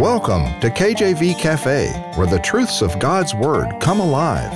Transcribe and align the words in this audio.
Welcome 0.00 0.58
to 0.60 0.70
KJV 0.70 1.38
Cafe, 1.38 1.88
where 2.14 2.26
the 2.26 2.38
truths 2.38 2.80
of 2.80 2.98
God's 2.98 3.34
Word 3.34 3.78
come 3.78 4.00
alive. 4.00 4.50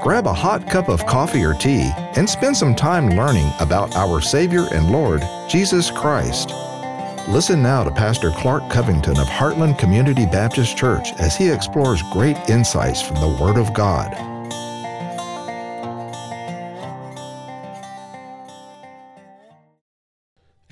Grab 0.00 0.26
a 0.26 0.32
hot 0.32 0.66
cup 0.66 0.88
of 0.88 1.04
coffee 1.04 1.44
or 1.44 1.52
tea 1.52 1.90
and 2.16 2.28
spend 2.28 2.56
some 2.56 2.74
time 2.74 3.10
learning 3.10 3.52
about 3.60 3.94
our 3.94 4.22
Savior 4.22 4.68
and 4.72 4.90
Lord, 4.90 5.22
Jesus 5.50 5.90
Christ. 5.90 6.54
Listen 7.28 7.62
now 7.62 7.84
to 7.84 7.90
Pastor 7.90 8.30
Clark 8.30 8.70
Covington 8.70 9.20
of 9.20 9.26
Heartland 9.26 9.78
Community 9.78 10.24
Baptist 10.24 10.78
Church 10.78 11.12
as 11.18 11.36
he 11.36 11.50
explores 11.50 12.02
great 12.04 12.38
insights 12.48 13.02
from 13.02 13.16
the 13.16 13.28
Word 13.28 13.58
of 13.58 13.74
God. 13.74 14.29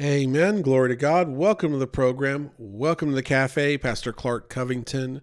Amen. 0.01 0.63
Glory 0.63 0.91
to 0.91 0.97
God. 0.97 1.29
Welcome 1.29 1.73
to 1.73 1.77
the 1.77 1.89
program. 1.89 2.53
Welcome 2.57 3.09
to 3.09 3.17
the 3.17 3.23
cafe. 3.23 3.77
Pastor 3.77 4.13
Clark 4.13 4.49
Covington 4.49 5.23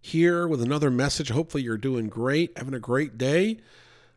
here 0.00 0.48
with 0.48 0.60
another 0.60 0.90
message. 0.90 1.28
Hopefully, 1.28 1.62
you're 1.62 1.78
doing 1.78 2.08
great, 2.08 2.50
having 2.58 2.74
a 2.74 2.80
great 2.80 3.16
day. 3.16 3.58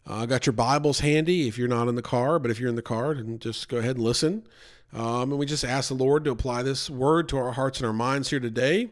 I 0.07 0.23
uh, 0.23 0.25
got 0.25 0.47
your 0.47 0.53
Bibles 0.53 1.01
handy 1.01 1.47
if 1.47 1.59
you're 1.59 1.67
not 1.67 1.87
in 1.87 1.93
the 1.93 2.01
car, 2.01 2.39
but 2.39 2.49
if 2.49 2.59
you're 2.59 2.69
in 2.69 2.75
the 2.75 2.81
car, 2.81 3.13
then 3.13 3.37
just 3.37 3.69
go 3.69 3.77
ahead 3.77 3.97
and 3.97 4.03
listen. 4.03 4.47
Um, 4.93 5.29
and 5.29 5.37
we 5.37 5.45
just 5.45 5.63
ask 5.63 5.89
the 5.89 5.93
Lord 5.93 6.23
to 6.23 6.31
apply 6.31 6.63
this 6.63 6.89
word 6.89 7.29
to 7.29 7.37
our 7.37 7.51
hearts 7.51 7.79
and 7.79 7.85
our 7.85 7.93
minds 7.93 8.31
here 8.31 8.39
today. 8.39 8.89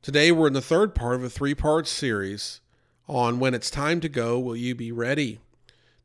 Today, 0.00 0.32
we're 0.32 0.46
in 0.46 0.54
the 0.54 0.62
third 0.62 0.94
part 0.94 1.16
of 1.16 1.22
a 1.22 1.28
three 1.28 1.54
part 1.54 1.86
series 1.86 2.62
on 3.06 3.40
when 3.40 3.52
it's 3.52 3.70
time 3.70 4.00
to 4.00 4.08
go, 4.08 4.38
will 4.38 4.56
you 4.56 4.74
be 4.74 4.90
ready? 4.90 5.38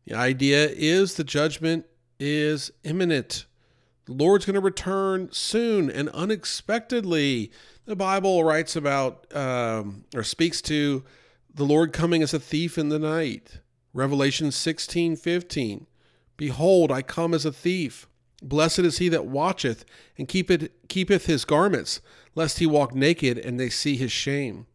The 0.04 0.16
idea 0.16 0.68
is 0.68 1.14
the 1.14 1.24
judgment 1.24 1.86
is 2.20 2.70
imminent. 2.84 3.46
The 4.12 4.26
Lord's 4.26 4.46
going 4.46 4.56
to 4.56 4.60
return 4.60 5.30
soon 5.32 5.90
and 5.90 6.10
unexpectedly. 6.10 7.50
The 7.86 7.96
Bible 7.96 8.44
writes 8.44 8.76
about 8.76 9.26
um, 9.34 10.04
or 10.14 10.22
speaks 10.22 10.62
to 10.64 11.06
the 11.54 11.64
Lord 11.64 11.94
coming 11.94 12.22
as 12.22 12.34
a 12.34 12.40
thief 12.40 12.78
in 12.78 12.90
the 12.90 13.00
night. 13.00 13.60
Revelation 13.94 14.52
16 14.52 15.16
15. 15.16 15.88
Behold, 16.36 16.92
I 16.92 17.02
come 17.02 17.34
as 17.34 17.46
a 17.46 17.54
thief. 17.54 18.10
Blessed 18.44 18.80
is 18.80 18.98
he 18.98 19.08
that 19.08 19.28
watcheth 19.28 19.86
and 20.18 20.28
keepeth, 20.28 20.70
keepeth 20.90 21.28
his 21.28 21.46
garments, 21.46 22.02
lest 22.36 22.60
he 22.60 22.66
walk 22.66 22.94
naked 22.94 23.38
and 23.38 23.58
they 23.58 23.70
see 23.70 23.96
his 23.96 24.12
shame. 24.12 24.66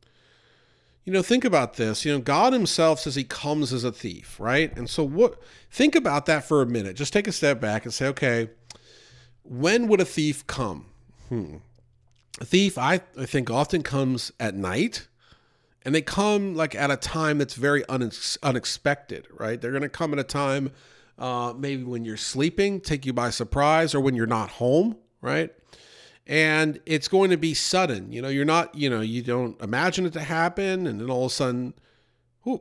You 1.04 1.12
know, 1.12 1.22
think 1.22 1.44
about 1.44 1.74
this. 1.74 2.06
You 2.06 2.12
know, 2.14 2.20
God 2.20 2.54
himself 2.54 3.00
says 3.00 3.16
he 3.16 3.24
comes 3.24 3.72
as 3.74 3.84
a 3.84 3.92
thief, 3.92 4.40
right? 4.40 4.74
And 4.76 4.88
so 4.88 5.04
what 5.04 5.42
think 5.70 5.94
about 5.94 6.24
that 6.24 6.44
for 6.44 6.62
a 6.62 6.66
minute. 6.66 6.96
Just 6.96 7.12
take 7.12 7.28
a 7.28 7.32
step 7.32 7.60
back 7.60 7.84
and 7.84 7.92
say, 7.92 8.06
okay, 8.08 8.48
when 9.48 9.88
would 9.88 10.00
a 10.00 10.04
thief 10.04 10.46
come? 10.46 10.86
Hmm. 11.28 11.56
A 12.40 12.44
thief, 12.44 12.76
I, 12.76 13.00
I 13.18 13.24
think, 13.24 13.50
often 13.50 13.82
comes 13.82 14.30
at 14.38 14.54
night, 14.54 15.08
and 15.84 15.94
they 15.94 16.02
come 16.02 16.54
like 16.54 16.74
at 16.74 16.90
a 16.90 16.96
time 16.96 17.38
that's 17.38 17.54
very 17.54 17.82
unex- 17.84 18.36
unexpected, 18.42 19.26
right? 19.32 19.60
They're 19.60 19.70
going 19.70 19.82
to 19.82 19.88
come 19.88 20.12
at 20.12 20.18
a 20.18 20.24
time 20.24 20.72
uh, 21.18 21.54
maybe 21.56 21.82
when 21.82 22.04
you're 22.04 22.16
sleeping, 22.16 22.80
take 22.80 23.06
you 23.06 23.12
by 23.12 23.30
surprise, 23.30 23.94
or 23.94 24.00
when 24.00 24.14
you're 24.14 24.26
not 24.26 24.50
home, 24.50 24.96
right? 25.22 25.50
And 26.26 26.80
it's 26.84 27.08
going 27.08 27.30
to 27.30 27.36
be 27.36 27.54
sudden. 27.54 28.12
You 28.12 28.20
know, 28.20 28.28
you're 28.28 28.44
not, 28.44 28.74
you 28.74 28.90
know, 28.90 29.00
you 29.00 29.22
don't 29.22 29.60
imagine 29.62 30.04
it 30.04 30.12
to 30.14 30.22
happen, 30.22 30.86
and 30.86 31.00
then 31.00 31.08
all 31.08 31.26
of 31.26 31.32
a 31.32 31.34
sudden, 31.34 31.74
whoo, 32.44 32.60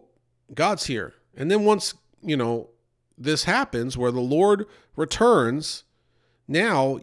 God's 0.53 0.85
here. 0.85 1.13
And 1.35 1.51
then 1.51 1.65
once, 1.65 1.95
you 2.21 2.37
know, 2.37 2.69
this 3.17 3.43
happens 3.43 3.97
where 3.97 4.11
the 4.11 4.21
Lord 4.21 4.65
returns, 4.95 5.83
now 6.47 6.99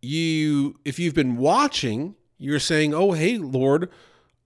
you 0.00 0.78
if 0.84 0.98
you've 0.98 1.14
been 1.14 1.36
watching 1.36 2.14
you're 2.38 2.58
saying 2.58 2.92
oh 2.92 3.12
hey 3.12 3.38
lord 3.38 3.88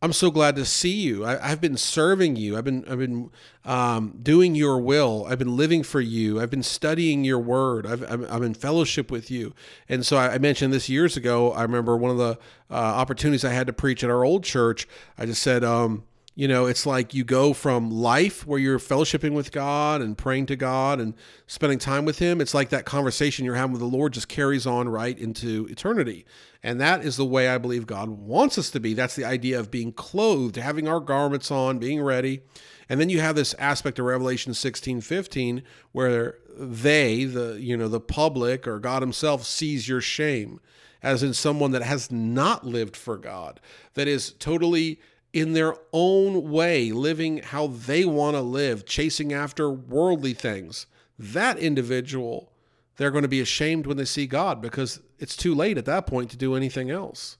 i'm 0.03 0.13
so 0.13 0.31
glad 0.31 0.55
to 0.57 0.65
see 0.65 0.93
you. 0.93 1.25
I, 1.25 1.49
have 1.49 1.61
been 1.61 1.77
serving 1.77 2.37
you. 2.37 2.57
I've 2.57 2.65
been 2.65 2.85
i've 2.89 2.99
been 2.99 3.31
um, 3.65 4.19
doing 4.23 4.55
your 4.55 4.79
will. 4.79 5.27
I've 5.29 5.39
been 5.39 5.57
living 5.57 5.83
for 5.83 6.01
you. 6.01 6.41
I've 6.41 6.51
been 6.51 6.63
studying 6.63 7.25
your 7.25 7.41
word. 7.41 7.87
I've, 7.87 8.03
I'm, 8.09 8.25
I'm 8.25 8.43
in 8.43 8.55
fellowship 8.55 9.11
with 9.11 9.31
you. 9.31 9.55
And 9.89 10.07
so 10.07 10.17
I, 10.17 10.35
I, 10.35 10.39
mentioned 10.39 10.73
this 10.73 10.89
years 10.89 11.17
ago 11.17 11.53
i 11.53 11.63
remember 11.63 11.97
one 11.97 12.11
of 12.11 12.19
the 12.19 12.39
uh, 12.71 12.75
opportunities 12.75 13.45
i 13.45 13.53
had 13.53 13.67
to 13.67 13.73
preach 13.73 14.05
at 14.05 14.11
our 14.11 14.25
old 14.25 14.45
church 14.45 14.87
i 15.19 15.27
just 15.27 15.43
said 15.43 15.65
um, 15.65 16.05
you 16.39 16.47
know, 16.47 16.67
it's 16.67 16.85
like 16.85 17.15
you 17.15 17.25
go 17.25 17.55
from 17.55 17.91
life 17.91 18.47
where 18.47 18.59
you're 18.59 18.79
fellowshipping 18.79 19.33
with 19.33 19.53
God 19.53 20.03
and 20.03 20.19
praying 20.19 20.45
to 20.47 20.57
God 20.57 21.01
and 21.01 21.15
spending 21.47 21.79
time 21.79 22.05
with 22.05 22.19
Him. 22.19 22.43
It's 22.43 22.53
like 22.53 22.69
that 22.69 22.85
conversation 22.85 23.47
you're 23.47 23.55
having 23.55 23.73
with 23.73 23.81
the 23.81 23.87
Lord 23.87 24.13
just 24.13 24.29
carries 24.29 24.67
on 24.67 24.87
right 24.87 25.19
into 25.19 25.67
eternity. 25.71 26.27
And 26.63 26.79
that 26.79 27.03
is 27.03 27.17
the 27.17 27.25
way 27.25 27.49
I 27.49 27.57
believe 27.57 27.87
God 27.87 28.11
wants 28.11 28.59
us 28.59 28.69
to 28.73 28.81
be. 28.81 28.93
That's 28.93 29.17
the 29.17 29.25
idea 29.25 29.59
of 29.59 29.71
being 29.71 29.93
clothed, 29.93 30.57
having 30.57 30.87
our 30.87 31.01
garments 31.01 31.51
on, 31.51 31.79
being 31.79 32.03
ready. 32.03 32.43
And 32.87 33.01
then 33.01 33.09
you 33.09 33.21
have 33.23 33.35
this 33.35 33.55
aspect 33.55 33.99
of 33.99 34.05
Revelation 34.05 34.53
16, 34.53 35.01
15, 35.01 35.63
where 35.93 36.37
they, 36.55 37.25
the 37.25 37.57
you 37.59 37.79
know, 37.79 37.89
the 37.89 37.99
public 37.99 38.69
or 38.69 38.79
God 38.79 39.01
Himself 39.01 39.45
sees 39.45 39.89
your 39.89 40.03
shame, 40.03 40.61
as 41.03 41.23
in 41.23 41.33
someone 41.33 41.71
that 41.71 41.83
has 41.83 42.13
not 42.13 42.67
lived 42.67 42.95
for 42.95 43.17
God, 43.17 43.59
that 43.95 44.07
is 44.07 44.33
totally 44.33 45.01
in 45.37 45.53
their 45.53 45.75
own 45.93 46.51
way, 46.51 46.91
living 46.93 47.43
how 47.43 47.67
they 47.67 48.07
want 48.07 48.35
to 48.35 48.41
live, 48.41 48.87
chasing 48.87 49.35
after 49.35 49.71
worldly 49.71 50.33
things, 50.33 50.87
that 51.19 51.59
individual, 51.59 52.51
they're 52.97 53.11
going 53.11 53.21
to 53.21 53.29
be 53.29 53.43
ashamed 53.43 53.87
when 53.87 53.99
they 53.99 54.07
see 54.07 54.27
God 54.27 54.63
because 54.63 54.99
it's 55.19 55.37
too 55.37 55.55
late 55.55 55.77
at 55.77 55.85
that 55.85 56.07
point 56.07 56.31
to 56.31 56.39
do 56.39 56.55
anything 56.55 56.91
else. 56.91 57.37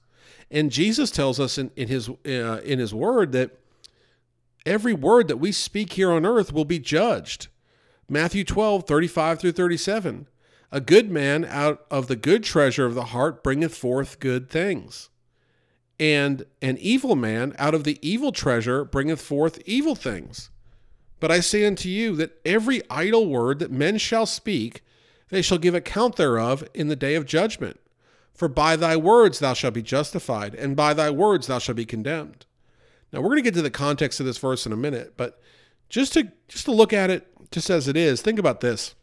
And 0.51 0.71
Jesus 0.71 1.09
tells 1.09 1.39
us 1.39 1.57
in, 1.57 1.71
in 1.75 1.87
his 1.87 2.07
uh, 2.07 2.61
in 2.63 2.77
his 2.77 2.93
word 2.93 3.31
that 3.31 3.57
every 4.63 4.93
word 4.93 5.27
that 5.27 5.37
we 5.37 5.51
speak 5.51 5.93
here 5.93 6.11
on 6.11 6.23
earth 6.23 6.53
will 6.53 6.65
be 6.65 6.77
judged. 6.77 7.47
Matthew 8.07 8.43
12, 8.43 8.85
35 8.85 9.39
through 9.39 9.51
37. 9.53 10.27
A 10.71 10.79
good 10.79 11.09
man 11.09 11.45
out 11.45 11.83
of 11.89 12.05
the 12.05 12.15
good 12.15 12.43
treasure 12.43 12.85
of 12.85 12.93
the 12.93 13.05
heart 13.05 13.43
bringeth 13.43 13.75
forth 13.75 14.19
good 14.19 14.51
things 14.51 15.09
and 15.99 16.45
an 16.61 16.77
evil 16.79 17.15
man 17.15 17.55
out 17.57 17.73
of 17.73 17.83
the 17.83 17.97
evil 18.07 18.31
treasure 18.31 18.85
bringeth 18.85 19.21
forth 19.21 19.61
evil 19.65 19.95
things. 19.95 20.49
But 21.19 21.31
I 21.31 21.39
say 21.39 21.65
unto 21.65 21.89
you 21.89 22.15
that 22.17 22.39
every 22.45 22.81
idle 22.89 23.27
word 23.27 23.59
that 23.59 23.71
men 23.71 23.97
shall 23.97 24.25
speak, 24.25 24.83
they 25.29 25.41
shall 25.41 25.57
give 25.57 25.73
account 25.73 26.15
thereof 26.15 26.63
in 26.73 26.87
the 26.87 26.95
day 26.95 27.15
of 27.15 27.25
judgment. 27.25 27.79
For 28.33 28.47
by 28.47 28.75
thy 28.75 28.95
words 28.95 29.39
thou 29.39 29.53
shalt 29.53 29.73
be 29.73 29.81
justified, 29.81 30.53
and 30.53 30.75
by 30.75 30.93
thy 30.93 31.09
words 31.09 31.47
thou 31.47 31.57
shalt 31.57 31.77
be 31.77 31.85
condemned. 31.85 32.45
Now 33.11 33.19
we're 33.19 33.29
going 33.29 33.37
to 33.37 33.43
get 33.43 33.55
to 33.55 33.63
the 33.63 33.71
context 33.71 34.19
of 34.19 34.27
this 34.27 34.37
verse 34.37 34.67
in 34.67 34.71
a 34.71 34.77
minute, 34.77 35.13
but 35.17 35.41
just 35.89 36.13
to 36.13 36.31
just 36.47 36.65
to 36.65 36.71
look 36.71 36.93
at 36.93 37.09
it 37.09 37.27
just 37.51 37.69
as 37.69 37.87
it 37.87 37.97
is, 37.97 38.21
think 38.21 38.37
about 38.37 38.61
this. 38.61 38.93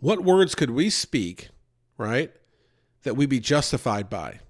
What 0.00 0.24
words 0.24 0.54
could 0.54 0.70
we 0.70 0.88
speak, 0.88 1.48
right, 1.96 2.32
that 3.02 3.16
we 3.16 3.26
be 3.26 3.40
justified 3.40 4.08
by? 4.08 4.40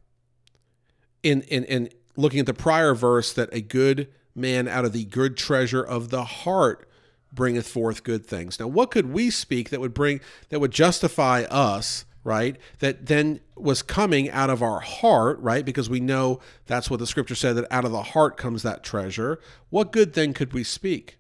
In 1.23 1.43
in 1.43 1.65
in 1.65 1.91
looking 2.17 2.41
at 2.41 2.47
the 2.47 2.55
prior 2.55 2.95
verse 2.95 3.33
that 3.33 3.49
a 3.53 3.61
good 3.61 4.09
man 4.35 4.69
out 4.69 4.85
of 4.85 4.93
the 4.93 5.05
good 5.05 5.37
treasure 5.37 5.83
of 5.83 6.11
the 6.11 6.25
heart 6.25 6.89
bringeth 7.33 7.69
forth 7.69 8.05
good 8.05 8.27
things. 8.27 8.59
Now, 8.59 8.67
what 8.67 8.91
could 8.91 9.13
we 9.13 9.31
speak 9.31 9.71
that 9.71 9.81
would 9.81 9.95
bring 9.95 10.21
that 10.49 10.61
would 10.61 10.71
justify 10.71 11.43
us, 11.43 12.05
right? 12.25 12.57
That 12.79 13.07
then 13.07 13.41
was 13.57 13.83
coming 13.83 14.31
out 14.31 14.51
of 14.51 14.63
our 14.63 14.81
heart, 14.81 15.39
right? 15.41 15.65
Because 15.65 15.91
we 15.91 16.01
know 16.01 16.41
that's 16.67 16.91
what 16.91 17.01
the 17.01 17.07
scripture 17.07 17.35
said 17.35 17.57
that 17.57 17.67
out 17.71 17.85
of 17.85 17.93
the 17.93 18.03
heart 18.03 18.37
comes 18.37 18.63
that 18.63 18.83
treasure. 18.83 19.41
What 19.71 19.93
good 19.93 20.13
thing 20.15 20.33
could 20.33 20.53
we 20.53 20.65
speak? 20.65 21.19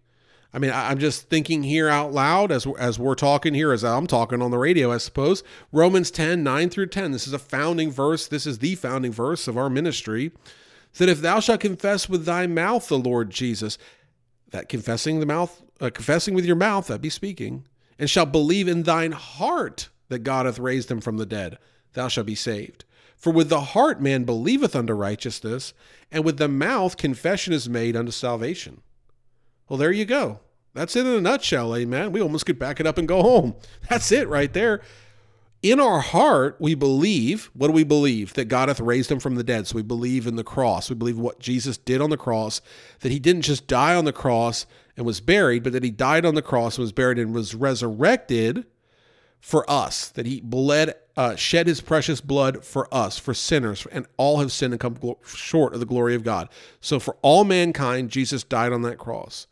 I 0.52 0.58
mean, 0.58 0.70
I'm 0.72 0.98
just 0.98 1.28
thinking 1.28 1.62
here 1.62 1.88
out 1.88 2.12
loud 2.12 2.50
as, 2.50 2.66
as 2.78 2.98
we're 2.98 3.14
talking 3.14 3.52
here, 3.52 3.70
as 3.70 3.84
I'm 3.84 4.06
talking 4.06 4.40
on 4.40 4.50
the 4.50 4.58
radio, 4.58 4.90
I 4.90 4.96
suppose. 4.96 5.42
Romans 5.72 6.10
10, 6.10 6.42
9 6.42 6.70
through 6.70 6.86
10. 6.86 7.12
This 7.12 7.26
is 7.26 7.34
a 7.34 7.38
founding 7.38 7.90
verse. 7.90 8.26
This 8.26 8.46
is 8.46 8.58
the 8.58 8.74
founding 8.74 9.12
verse 9.12 9.46
of 9.46 9.58
our 9.58 9.68
ministry. 9.68 10.32
That 10.96 11.10
if 11.10 11.20
thou 11.20 11.40
shalt 11.40 11.60
confess 11.60 12.08
with 12.08 12.24
thy 12.24 12.46
mouth 12.46 12.88
the 12.88 12.98
Lord 12.98 13.30
Jesus, 13.30 13.76
that 14.50 14.70
confessing 14.70 15.20
the 15.20 15.26
mouth, 15.26 15.62
uh, 15.80 15.90
confessing 15.90 16.34
with 16.34 16.46
your 16.46 16.56
mouth, 16.56 16.86
that 16.86 17.02
be 17.02 17.10
speaking, 17.10 17.66
and 17.98 18.08
shalt 18.08 18.32
believe 18.32 18.68
in 18.68 18.84
thine 18.84 19.12
heart 19.12 19.90
that 20.08 20.20
God 20.20 20.46
hath 20.46 20.58
raised 20.58 20.90
him 20.90 21.02
from 21.02 21.18
the 21.18 21.26
dead, 21.26 21.58
thou 21.92 22.08
shalt 22.08 22.26
be 22.26 22.34
saved. 22.34 22.86
For 23.16 23.32
with 23.32 23.50
the 23.50 23.60
heart 23.60 24.00
man 24.00 24.24
believeth 24.24 24.74
unto 24.74 24.94
righteousness, 24.94 25.74
and 26.10 26.24
with 26.24 26.38
the 26.38 26.48
mouth 26.48 26.96
confession 26.96 27.52
is 27.52 27.68
made 27.68 27.96
unto 27.96 28.12
salvation. 28.12 28.80
Well, 29.68 29.78
there 29.78 29.92
you 29.92 30.04
go. 30.04 30.40
That's 30.74 30.96
it 30.96 31.06
in 31.06 31.12
a 31.12 31.20
nutshell, 31.20 31.74
amen. 31.74 32.12
We 32.12 32.20
almost 32.20 32.46
could 32.46 32.58
back 32.58 32.78
it 32.78 32.86
up 32.86 32.98
and 32.98 33.08
go 33.08 33.22
home. 33.22 33.54
That's 33.88 34.12
it 34.12 34.28
right 34.28 34.52
there. 34.52 34.80
In 35.60 35.80
our 35.80 35.98
heart, 35.98 36.56
we 36.60 36.76
believe, 36.76 37.50
what 37.52 37.66
do 37.66 37.72
we 37.72 37.82
believe? 37.82 38.34
That 38.34 38.44
God 38.44 38.68
hath 38.68 38.78
raised 38.78 39.10
him 39.10 39.18
from 39.18 39.34
the 39.34 39.42
dead. 39.42 39.66
So 39.66 39.74
we 39.74 39.82
believe 39.82 40.26
in 40.26 40.36
the 40.36 40.44
cross. 40.44 40.88
We 40.88 40.94
believe 40.94 41.18
what 41.18 41.40
Jesus 41.40 41.76
did 41.76 42.00
on 42.00 42.10
the 42.10 42.16
cross, 42.16 42.60
that 43.00 43.10
he 43.10 43.18
didn't 43.18 43.42
just 43.42 43.66
die 43.66 43.96
on 43.96 44.04
the 44.04 44.12
cross 44.12 44.66
and 44.96 45.04
was 45.04 45.20
buried, 45.20 45.64
but 45.64 45.72
that 45.72 45.82
he 45.82 45.90
died 45.90 46.24
on 46.24 46.36
the 46.36 46.42
cross 46.42 46.76
and 46.76 46.82
was 46.82 46.92
buried 46.92 47.18
and 47.18 47.34
was 47.34 47.56
resurrected 47.56 48.66
for 49.40 49.68
us, 49.70 50.08
that 50.10 50.26
he 50.26 50.40
bled, 50.40 50.94
uh, 51.16 51.34
shed 51.36 51.66
his 51.66 51.80
precious 51.80 52.20
blood 52.20 52.64
for 52.64 52.92
us, 52.94 53.18
for 53.18 53.34
sinners, 53.34 53.86
and 53.90 54.06
all 54.16 54.38
have 54.38 54.52
sinned 54.52 54.72
and 54.72 54.80
come 54.80 54.96
short 55.24 55.74
of 55.74 55.80
the 55.80 55.86
glory 55.86 56.14
of 56.14 56.24
God. 56.24 56.48
So 56.80 57.00
for 57.00 57.16
all 57.22 57.44
mankind, 57.44 58.10
Jesus 58.10 58.42
died 58.44 58.72
on 58.72 58.82
that 58.82 58.98
cross. 58.98 59.46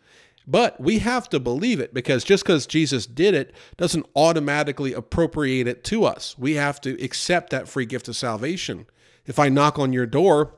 But 0.46 0.80
we 0.80 1.00
have 1.00 1.28
to 1.30 1.40
believe 1.40 1.80
it 1.80 1.92
because 1.92 2.22
just 2.22 2.44
because 2.44 2.66
Jesus 2.66 3.06
did 3.06 3.34
it 3.34 3.52
doesn't 3.76 4.06
automatically 4.14 4.92
appropriate 4.92 5.66
it 5.66 5.82
to 5.84 6.04
us. 6.04 6.38
We 6.38 6.54
have 6.54 6.80
to 6.82 7.02
accept 7.02 7.50
that 7.50 7.68
free 7.68 7.86
gift 7.86 8.06
of 8.08 8.16
salvation. 8.16 8.86
If 9.26 9.40
I 9.40 9.48
knock 9.48 9.78
on 9.78 9.92
your 9.92 10.06
door 10.06 10.54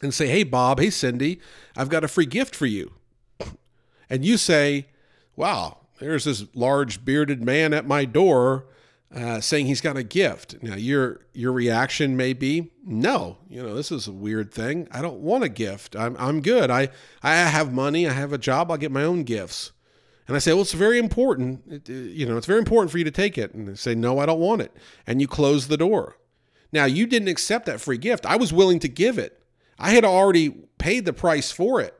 and 0.00 0.14
say, 0.14 0.28
Hey, 0.28 0.44
Bob, 0.44 0.78
hey, 0.78 0.90
Cindy, 0.90 1.40
I've 1.76 1.88
got 1.88 2.04
a 2.04 2.08
free 2.08 2.26
gift 2.26 2.54
for 2.54 2.66
you. 2.66 2.92
And 4.08 4.24
you 4.24 4.36
say, 4.36 4.86
Wow, 5.34 5.78
there's 5.98 6.24
this 6.24 6.44
large 6.54 7.04
bearded 7.04 7.42
man 7.42 7.74
at 7.74 7.86
my 7.86 8.04
door 8.04 8.66
uh, 9.14 9.40
saying 9.40 9.66
he's 9.66 9.80
got 9.80 9.96
a 9.96 10.02
gift. 10.02 10.62
Now 10.62 10.76
your 10.76 11.20
your 11.32 11.52
reaction 11.52 12.16
may 12.16 12.32
be 12.32 12.70
no. 12.84 13.38
You 13.48 13.62
know 13.62 13.74
this 13.74 13.90
is 13.90 14.06
a 14.06 14.12
weird 14.12 14.52
thing. 14.52 14.88
I 14.92 15.02
don't 15.02 15.20
want 15.20 15.44
a 15.44 15.48
gift. 15.48 15.96
I'm 15.96 16.16
I'm 16.18 16.40
good. 16.40 16.70
I 16.70 16.90
I 17.22 17.34
have 17.34 17.72
money. 17.72 18.06
I 18.06 18.12
have 18.12 18.32
a 18.32 18.38
job. 18.38 18.70
I'll 18.70 18.76
get 18.76 18.92
my 18.92 19.02
own 19.02 19.24
gifts. 19.24 19.72
And 20.28 20.36
I 20.36 20.38
say, 20.38 20.52
well, 20.52 20.62
it's 20.62 20.74
very 20.74 20.98
important. 20.98 21.62
It, 21.66 21.88
you 21.88 22.24
know, 22.24 22.36
it's 22.36 22.46
very 22.46 22.60
important 22.60 22.92
for 22.92 22.98
you 22.98 23.04
to 23.04 23.10
take 23.10 23.36
it. 23.36 23.52
And 23.52 23.66
they 23.66 23.74
say, 23.74 23.96
no, 23.96 24.20
I 24.20 24.26
don't 24.26 24.38
want 24.38 24.62
it. 24.62 24.72
And 25.04 25.20
you 25.20 25.26
close 25.26 25.66
the 25.66 25.76
door. 25.76 26.18
Now 26.70 26.84
you 26.84 27.04
didn't 27.04 27.26
accept 27.26 27.66
that 27.66 27.80
free 27.80 27.98
gift. 27.98 28.24
I 28.24 28.36
was 28.36 28.52
willing 28.52 28.78
to 28.80 28.88
give 28.88 29.18
it. 29.18 29.42
I 29.76 29.90
had 29.90 30.04
already 30.04 30.50
paid 30.78 31.04
the 31.04 31.12
price 31.12 31.50
for 31.50 31.80
it, 31.80 31.94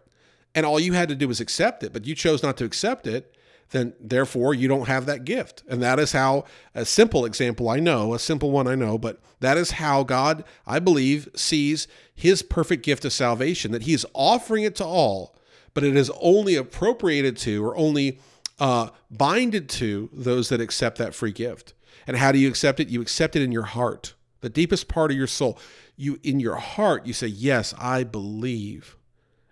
and 0.54 0.64
all 0.64 0.78
you 0.78 0.92
had 0.92 1.08
to 1.08 1.16
do 1.16 1.26
was 1.26 1.40
accept 1.40 1.82
it. 1.82 1.92
But 1.92 2.06
you 2.06 2.14
chose 2.14 2.42
not 2.42 2.56
to 2.58 2.64
accept 2.64 3.06
it 3.06 3.34
then 3.70 3.94
therefore 4.00 4.54
you 4.54 4.68
don't 4.68 4.88
have 4.88 5.06
that 5.06 5.24
gift. 5.24 5.62
And 5.68 5.82
that 5.82 5.98
is 5.98 6.12
how 6.12 6.44
a 6.74 6.84
simple 6.84 7.24
example 7.24 7.68
I 7.68 7.78
know, 7.78 8.14
a 8.14 8.18
simple 8.18 8.50
one 8.50 8.66
I 8.66 8.74
know, 8.74 8.98
but 8.98 9.20
that 9.40 9.56
is 9.56 9.72
how 9.72 10.02
God, 10.02 10.44
I 10.66 10.78
believe, 10.78 11.28
sees 11.34 11.86
his 12.14 12.42
perfect 12.42 12.84
gift 12.84 13.04
of 13.04 13.12
salvation, 13.12 13.72
that 13.72 13.82
he 13.82 13.94
is 13.94 14.06
offering 14.12 14.64
it 14.64 14.76
to 14.76 14.84
all, 14.84 15.36
but 15.72 15.84
it 15.84 15.96
is 15.96 16.10
only 16.20 16.56
appropriated 16.56 17.36
to 17.38 17.64
or 17.64 17.76
only 17.76 18.18
uh, 18.58 18.90
binded 19.10 19.68
to 19.68 20.10
those 20.12 20.48
that 20.50 20.60
accept 20.60 20.98
that 20.98 21.14
free 21.14 21.32
gift. 21.32 21.74
And 22.06 22.16
how 22.16 22.32
do 22.32 22.38
you 22.38 22.48
accept 22.48 22.80
it? 22.80 22.88
You 22.88 23.00
accept 23.00 23.36
it 23.36 23.42
in 23.42 23.52
your 23.52 23.62
heart, 23.62 24.14
the 24.40 24.48
deepest 24.48 24.88
part 24.88 25.10
of 25.10 25.16
your 25.16 25.26
soul. 25.26 25.58
You 25.96 26.18
in 26.22 26.40
your 26.40 26.56
heart, 26.56 27.06
you 27.06 27.12
say, 27.12 27.26
Yes, 27.26 27.74
I 27.78 28.04
believe. 28.04 28.96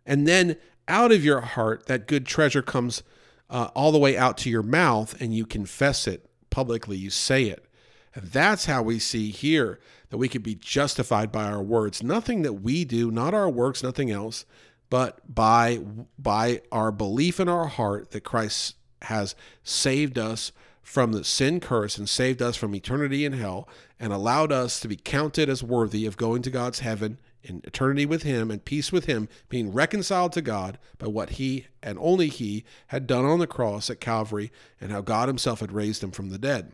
And 0.04 0.26
then 0.26 0.56
out 0.88 1.12
of 1.12 1.24
your 1.24 1.40
heart, 1.40 1.86
that 1.86 2.08
good 2.08 2.26
treasure 2.26 2.62
comes 2.62 3.02
uh, 3.50 3.68
all 3.74 3.92
the 3.92 3.98
way 3.98 4.16
out 4.16 4.36
to 4.38 4.50
your 4.50 4.62
mouth 4.62 5.20
and 5.20 5.34
you 5.34 5.46
confess 5.46 6.06
it 6.06 6.28
publicly, 6.50 6.96
you 6.96 7.10
say 7.10 7.44
it. 7.44 7.64
And 8.14 8.26
that's 8.26 8.66
how 8.66 8.82
we 8.82 8.98
see 8.98 9.30
here 9.30 9.78
that 10.10 10.18
we 10.18 10.28
could 10.28 10.42
be 10.42 10.54
justified 10.54 11.30
by 11.30 11.44
our 11.44 11.62
words. 11.62 12.02
Nothing 12.02 12.42
that 12.42 12.54
we 12.54 12.84
do, 12.84 13.10
not 13.10 13.34
our 13.34 13.48
works, 13.48 13.82
nothing 13.82 14.10
else, 14.10 14.44
but 14.90 15.20
by 15.32 15.80
by 16.18 16.62
our 16.72 16.90
belief 16.90 17.38
in 17.38 17.48
our 17.48 17.66
heart 17.66 18.10
that 18.12 18.22
Christ 18.22 18.76
has 19.02 19.34
saved 19.62 20.18
us 20.18 20.52
from 20.82 21.12
the 21.12 21.22
sin 21.22 21.60
curse 21.60 21.98
and 21.98 22.08
saved 22.08 22.40
us 22.40 22.56
from 22.56 22.74
eternity 22.74 23.24
in 23.24 23.34
hell 23.34 23.68
and 24.00 24.12
allowed 24.12 24.50
us 24.50 24.80
to 24.80 24.88
be 24.88 24.96
counted 24.96 25.48
as 25.48 25.62
worthy 25.62 26.06
of 26.06 26.16
going 26.16 26.40
to 26.42 26.50
God's 26.50 26.80
heaven 26.80 27.18
in 27.42 27.62
eternity 27.64 28.06
with 28.06 28.22
Him 28.22 28.50
and 28.50 28.64
peace 28.64 28.92
with 28.92 29.06
Him, 29.06 29.28
being 29.48 29.72
reconciled 29.72 30.32
to 30.32 30.42
God 30.42 30.78
by 30.98 31.06
what 31.06 31.30
He 31.30 31.66
and 31.82 31.98
only 32.00 32.28
He 32.28 32.64
had 32.88 33.06
done 33.06 33.24
on 33.24 33.38
the 33.38 33.46
cross 33.46 33.90
at 33.90 34.00
Calvary 34.00 34.50
and 34.80 34.90
how 34.90 35.00
God 35.00 35.28
Himself 35.28 35.60
had 35.60 35.72
raised 35.72 36.02
Him 36.02 36.10
from 36.10 36.30
the 36.30 36.38
dead. 36.38 36.72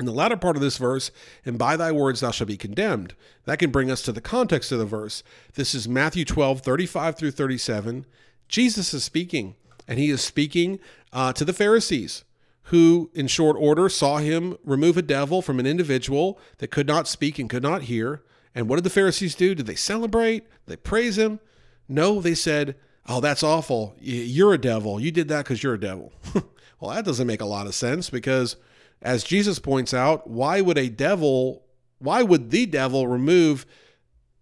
In 0.00 0.06
the 0.06 0.12
latter 0.12 0.36
part 0.36 0.56
of 0.56 0.62
this 0.62 0.78
verse, 0.78 1.10
and 1.44 1.58
by 1.58 1.76
thy 1.76 1.92
words 1.92 2.20
thou 2.20 2.30
shalt 2.30 2.48
be 2.48 2.56
condemned, 2.56 3.14
that 3.44 3.58
can 3.58 3.70
bring 3.70 3.90
us 3.90 4.02
to 4.02 4.12
the 4.12 4.20
context 4.20 4.72
of 4.72 4.78
the 4.78 4.86
verse. 4.86 5.22
This 5.54 5.74
is 5.74 5.88
Matthew 5.88 6.24
12, 6.24 6.60
35 6.60 7.16
through 7.16 7.30
37. 7.32 8.06
Jesus 8.48 8.94
is 8.94 9.04
speaking, 9.04 9.54
and 9.86 9.98
he 9.98 10.10
is 10.10 10.22
speaking 10.22 10.80
uh, 11.12 11.32
to 11.34 11.44
the 11.44 11.52
Pharisees 11.52 12.24
who, 12.64 13.10
in 13.14 13.26
short 13.26 13.56
order, 13.58 13.88
saw 13.88 14.18
him 14.18 14.56
remove 14.64 14.96
a 14.96 15.02
devil 15.02 15.42
from 15.42 15.58
an 15.58 15.66
individual 15.66 16.38
that 16.58 16.70
could 16.70 16.86
not 16.86 17.08
speak 17.08 17.38
and 17.38 17.50
could 17.50 17.62
not 17.62 17.82
hear. 17.82 18.22
And 18.54 18.68
what 18.68 18.76
did 18.76 18.84
the 18.84 18.90
Pharisees 18.90 19.34
do? 19.34 19.54
Did 19.54 19.66
they 19.66 19.74
celebrate? 19.74 20.44
Did 20.44 20.66
they 20.66 20.76
praise 20.76 21.16
him? 21.18 21.40
No, 21.88 22.20
they 22.20 22.34
said, 22.34 22.76
Oh, 23.08 23.20
that's 23.20 23.42
awful. 23.42 23.96
You're 24.00 24.54
a 24.54 24.58
devil. 24.58 25.00
You 25.00 25.10
did 25.10 25.28
that 25.28 25.44
because 25.44 25.62
you're 25.62 25.74
a 25.74 25.80
devil. 25.80 26.12
well, 26.80 26.94
that 26.94 27.04
doesn't 27.04 27.26
make 27.26 27.40
a 27.40 27.46
lot 27.46 27.66
of 27.66 27.74
sense 27.74 28.10
because, 28.10 28.56
as 29.00 29.24
Jesus 29.24 29.58
points 29.58 29.92
out, 29.92 30.30
why 30.30 30.60
would 30.60 30.78
a 30.78 30.88
devil, 30.88 31.64
why 31.98 32.22
would 32.22 32.50
the 32.50 32.64
devil 32.66 33.08
remove 33.08 33.66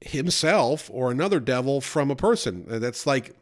himself 0.03 0.91
or 0.93 1.11
another 1.11 1.41
devil 1.41 1.81
from 1.81 2.11
a 2.11 2.17
person? 2.17 2.67
Uh, 2.71 2.79
that's 2.79 3.07
like 3.07 3.35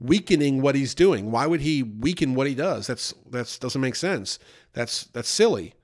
weakening 0.00 0.62
what 0.62 0.74
he's 0.74 0.94
doing. 0.94 1.30
Why 1.30 1.46
would 1.46 1.60
he 1.60 1.84
weaken 1.84 2.34
what 2.34 2.48
he 2.48 2.54
does? 2.54 2.88
That's 2.88 3.14
that's 3.30 3.58
doesn't 3.58 3.80
make 3.80 3.94
sense. 3.94 4.40
That's 4.72 5.04
that's 5.04 5.28
silly. 5.28 5.74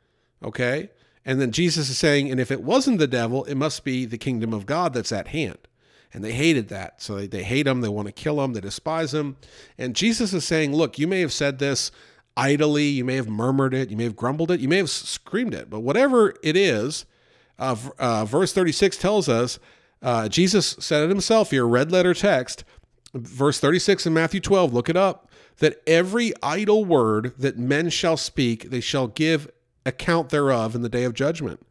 Okay? 0.42 0.90
And 1.24 1.40
then 1.40 1.52
Jesus 1.52 1.88
is 1.88 1.98
saying, 1.98 2.30
and 2.30 2.40
if 2.40 2.50
it 2.50 2.62
wasn't 2.62 2.98
the 2.98 3.06
devil, 3.06 3.44
it 3.44 3.54
must 3.54 3.84
be 3.84 4.04
the 4.04 4.18
kingdom 4.18 4.52
of 4.52 4.66
God 4.66 4.92
that's 4.92 5.12
at 5.12 5.28
hand. 5.28 5.58
And 6.12 6.22
they 6.22 6.32
hated 6.32 6.68
that. 6.68 7.00
So 7.00 7.14
they, 7.16 7.26
they 7.26 7.42
hate 7.42 7.66
him, 7.66 7.80
they 7.80 7.88
want 7.88 8.06
to 8.06 8.12
kill 8.12 8.42
him, 8.42 8.52
they 8.52 8.60
despise 8.60 9.14
him. 9.14 9.36
And 9.78 9.96
Jesus 9.96 10.34
is 10.34 10.44
saying, 10.44 10.74
look, 10.74 10.98
you 10.98 11.06
may 11.06 11.20
have 11.20 11.32
said 11.32 11.58
this 11.58 11.90
idly, 12.36 12.84
you 12.84 13.04
may 13.04 13.16
have 13.16 13.28
murmured 13.28 13.74
it, 13.74 13.90
you 13.90 13.96
may 13.96 14.04
have 14.04 14.16
grumbled 14.16 14.50
it, 14.50 14.60
you 14.60 14.68
may 14.68 14.78
have 14.78 14.90
screamed 14.90 15.54
it, 15.54 15.68
but 15.68 15.80
whatever 15.80 16.34
it 16.42 16.56
is, 16.56 17.04
uh, 17.58 17.76
uh, 17.98 18.24
verse 18.24 18.52
36 18.52 18.96
tells 18.96 19.28
us, 19.28 19.58
uh, 20.00 20.28
Jesus 20.28 20.76
said 20.80 21.04
it 21.04 21.08
himself 21.08 21.50
here, 21.50 21.66
red 21.66 21.92
letter 21.92 22.14
text, 22.14 22.64
verse 23.14 23.60
36 23.60 24.06
in 24.06 24.14
Matthew 24.14 24.40
12, 24.40 24.72
look 24.72 24.88
it 24.88 24.96
up, 24.96 25.30
that 25.58 25.80
every 25.86 26.32
idle 26.42 26.84
word 26.84 27.34
that 27.38 27.58
men 27.58 27.90
shall 27.90 28.16
speak, 28.16 28.70
they 28.70 28.80
shall 28.80 29.06
give 29.06 29.50
account 29.84 30.30
thereof 30.30 30.74
in 30.74 30.82
the 30.82 30.88
day 30.88 31.04
of 31.04 31.14
judgment. 31.14 31.64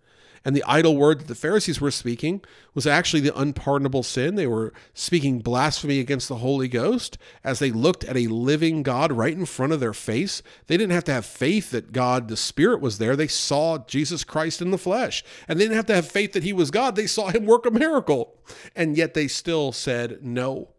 And 0.43 0.55
the 0.55 0.63
idle 0.63 0.97
word 0.97 1.19
that 1.19 1.27
the 1.27 1.35
Pharisees 1.35 1.79
were 1.79 1.91
speaking 1.91 2.41
was 2.73 2.87
actually 2.87 3.19
the 3.19 3.37
unpardonable 3.37 4.01
sin. 4.01 4.33
They 4.33 4.47
were 4.47 4.73
speaking 4.95 5.39
blasphemy 5.39 5.99
against 5.99 6.27
the 6.27 6.37
Holy 6.37 6.67
Ghost 6.67 7.19
as 7.43 7.59
they 7.59 7.69
looked 7.69 8.03
at 8.05 8.17
a 8.17 8.25
living 8.25 8.81
God 8.81 9.11
right 9.11 9.37
in 9.37 9.45
front 9.45 9.71
of 9.71 9.79
their 9.79 9.93
face. 9.93 10.41
They 10.65 10.77
didn't 10.77 10.93
have 10.93 11.03
to 11.03 11.13
have 11.13 11.27
faith 11.27 11.69
that 11.71 11.91
God, 11.91 12.27
the 12.27 12.37
Spirit, 12.37 12.81
was 12.81 12.97
there. 12.97 13.15
They 13.15 13.27
saw 13.27 13.77
Jesus 13.85 14.23
Christ 14.23 14.63
in 14.63 14.71
the 14.71 14.79
flesh. 14.79 15.23
And 15.47 15.59
they 15.59 15.65
didn't 15.65 15.75
have 15.75 15.85
to 15.87 15.95
have 15.95 16.09
faith 16.09 16.33
that 16.33 16.43
he 16.43 16.53
was 16.53 16.71
God. 16.71 16.95
They 16.95 17.07
saw 17.07 17.29
him 17.29 17.45
work 17.45 17.67
a 17.67 17.71
miracle. 17.71 18.33
And 18.75 18.97
yet 18.97 19.13
they 19.13 19.27
still 19.27 19.71
said 19.71 20.23
no. 20.23 20.69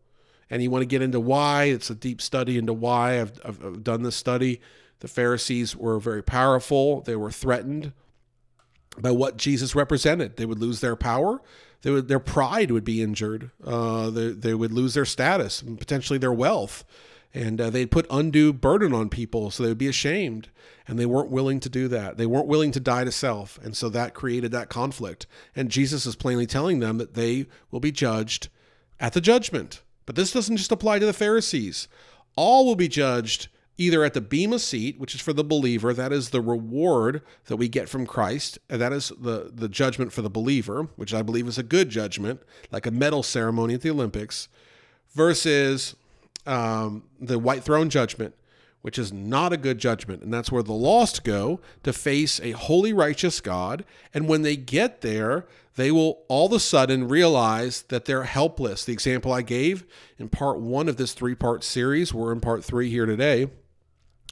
And 0.50 0.61
you 0.61 0.71
want 0.71 0.83
to 0.83 0.87
get 0.87 1.02
into 1.02 1.21
why? 1.21 1.64
It's 1.64 1.88
a 1.88 1.95
deep 1.95 2.21
study 2.21 2.59
into 2.59 2.73
why. 2.73 3.21
I've, 3.21 3.40
I've, 3.45 3.64
I've 3.64 3.85
done 3.85 4.02
this 4.02 4.16
study. 4.16 4.61
The 5.02 5.09
Pharisees 5.09 5.75
were 5.75 5.99
very 5.99 6.23
powerful, 6.23 7.00
they 7.00 7.16
were 7.16 7.32
threatened 7.32 7.92
by 9.00 9.11
what 9.11 9.37
Jesus 9.37 9.75
represented. 9.75 10.37
They 10.37 10.47
would 10.47 10.61
lose 10.61 10.80
their 10.80 10.94
power. 10.94 11.42
They 11.82 11.90
would, 11.90 12.06
their 12.06 12.21
pride 12.21 12.71
would 12.71 12.85
be 12.85 13.02
injured. 13.02 13.50
Uh, 13.66 14.11
they, 14.11 14.28
they 14.28 14.54
would 14.54 14.71
lose 14.71 14.94
their 14.94 15.04
status 15.04 15.61
and 15.61 15.76
potentially 15.76 16.21
their 16.21 16.32
wealth. 16.32 16.85
And 17.35 17.61
uh, 17.61 17.71
they'd 17.71 17.90
put 17.90 18.06
undue 18.11 18.52
burden 18.52 18.92
on 18.92 19.09
people, 19.09 19.50
so 19.50 19.64
they 19.64 19.71
would 19.71 19.76
be 19.78 19.88
ashamed. 19.88 20.50
And 20.87 21.00
they 21.00 21.06
weren't 21.06 21.32
willing 21.32 21.59
to 21.59 21.68
do 21.68 21.88
that. 21.88 22.16
They 22.16 22.26
weren't 22.26 22.47
willing 22.47 22.71
to 22.71 22.78
die 22.78 23.02
to 23.02 23.11
self. 23.11 23.59
And 23.61 23.76
so 23.76 23.88
that 23.88 24.14
created 24.14 24.52
that 24.52 24.68
conflict. 24.68 25.26
And 25.56 25.68
Jesus 25.68 26.06
is 26.06 26.14
plainly 26.14 26.47
telling 26.47 26.78
them 26.78 26.99
that 26.99 27.14
they 27.14 27.47
will 27.73 27.80
be 27.80 27.90
judged 27.90 28.50
at 29.00 29.14
the 29.14 29.21
judgment. 29.21 29.82
But 30.06 30.14
this 30.14 30.30
doesn't 30.30 30.59
just 30.59 30.71
apply 30.71 31.00
to 31.00 31.06
the 31.06 31.12
Pharisees. 31.12 31.88
All 32.37 32.64
will 32.64 32.76
be 32.76 32.87
judged 32.87 33.49
either 33.79 34.05
at 34.05 34.14
the 34.14 34.21
bema 34.21 34.59
seat, 34.59 34.99
which 34.99 35.14
is 35.14 35.21
for 35.21 35.33
the 35.33 35.45
believer, 35.45 35.95
that 35.95 36.12
is 36.12 36.31
the 36.31 36.41
reward 36.41 37.23
that 37.47 37.57
we 37.57 37.69
get 37.69 37.88
from 37.88 38.07
Christ, 38.07 38.59
and 38.69 38.81
that 38.81 38.93
is 38.93 39.12
the, 39.19 39.50
the 39.52 39.69
judgment 39.69 40.12
for 40.12 40.23
the 40.23 40.31
believer, 40.31 40.88
which 40.97 41.14
I 41.14 41.23
believe 41.23 41.49
is 41.49 41.59
a 41.59 41.62
good 41.62 41.88
judgment, 41.88 42.43
like 42.71 42.87
a 42.87 42.91
medal 42.91 43.23
ceremony 43.23 43.75
at 43.75 43.81
the 43.81 43.91
Olympics, 43.91 44.49
versus 45.14 45.97
um, 46.47 47.05
the 47.21 47.38
white 47.38 47.64
throne 47.64 47.88
judgment, 47.88 48.35
which 48.83 48.99
is 48.99 49.12
not 49.12 49.52
a 49.52 49.57
good 49.57 49.79
judgment. 49.79 50.23
And 50.23 50.33
that's 50.33 50.52
where 50.52 50.62
the 50.62 50.73
lost 50.73 51.25
go 51.25 51.61
to 51.83 51.93
face 51.93 52.41
a 52.41 52.50
holy, 52.52 52.93
righteous 52.93 53.41
God. 53.41 53.85
And 54.12 54.29
when 54.29 54.43
they 54.43 54.57
get 54.57 55.00
there, 55.00 55.47
they 55.76 55.91
will 55.91 56.25
all 56.29 56.47
of 56.47 56.52
a 56.52 56.61
sudden 56.61 57.09
realize 57.09 57.83
that 57.88 58.05
they're 58.05 58.25
helpless. 58.25 58.85
The 58.85 58.93
example 58.93 59.33
I 59.33 59.41
gave 59.41 59.87
in 60.19 60.29
part 60.29 60.61
one 60.61 60.88
of 60.88 60.97
this 60.99 61.14
three 61.14 61.35
part 61.35 61.64
series, 61.64 62.12
we're 62.12 62.33
in 62.33 62.41
part 62.41 62.64
three 62.64 62.91
here 62.91 63.07
today 63.07 63.49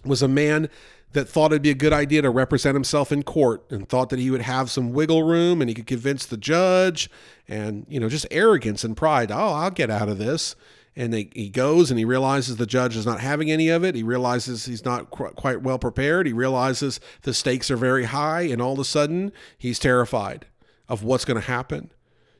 was 0.05 0.23
a 0.23 0.29
man 0.29 0.69
that 1.13 1.29
thought 1.29 1.53
it'd 1.53 1.63
be 1.63 1.71
a 1.71 1.75
good 1.75 1.93
idea 1.93 2.23
to 2.23 2.31
represent 2.31 2.75
himself 2.75 3.11
in 3.11 3.23
court 3.23 3.65
and 3.71 3.89
thought 3.89 4.11
that 4.11 4.19
he 4.19 4.31
would 4.31 4.43
have 4.43 4.71
some 4.71 4.93
wiggle 4.93 5.25
room 5.25 5.61
and 5.61 5.69
he 5.69 5.75
could 5.75 5.87
convince 5.87 6.25
the 6.25 6.37
judge 6.37 7.11
and 7.49 7.85
you 7.89 7.99
know 7.99 8.09
just 8.09 8.27
arrogance 8.31 8.85
and 8.85 8.97
pride 8.97 9.33
oh 9.33 9.53
i'll 9.55 9.71
get 9.71 9.91
out 9.91 10.09
of 10.09 10.19
this 10.19 10.55
and 10.97 11.13
they, 11.13 11.31
he 11.35 11.49
goes 11.49 11.91
and 11.91 11.99
he 11.99 12.05
realizes 12.05 12.57
the 12.57 12.67
judge 12.67 12.97
is 12.97 13.07
not 13.07 13.21
having 13.21 13.51
any 13.51 13.69
of 13.69 13.85
it. 13.85 13.95
He 13.95 14.03
realizes 14.03 14.67
he's 14.67 14.85
not 14.85 15.11
qu- 15.11 15.31
quite 15.31 15.63
well 15.63 15.79
prepared. 15.79 16.27
He 16.27 16.33
realizes 16.33 17.01
the 17.23 17.33
stakes 17.33 17.71
are 17.71 17.77
very 17.77 18.05
high, 18.05 18.43
and 18.43 18.61
all 18.61 18.73
of 18.73 18.79
a 18.79 18.85
sudden 18.85 19.33
he's 19.57 19.79
terrified 19.79 20.47
of 20.89 21.03
what's 21.05 21.25
going 21.25 21.41
to 21.41 21.47
happen. 21.47 21.93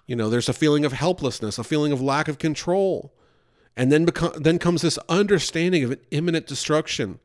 You 0.07 0.17
know, 0.17 0.29
there's 0.29 0.49
a 0.49 0.53
feeling 0.53 0.85
of 0.85 0.93
helplessness, 0.93 1.59
a 1.59 1.65
feeling 1.65 1.93
of 1.93 2.03
lack 2.03 2.27
of 2.27 2.39
control, 2.39 3.15
and 3.77 3.93
then 3.93 4.05
beco- 4.05 4.43
then 4.43 4.59
comes 4.59 4.83
this 4.83 4.99
understanding 5.09 5.85
of 5.85 5.93
an 5.93 6.01
imminent 6.11 6.47
destruction 6.47 7.21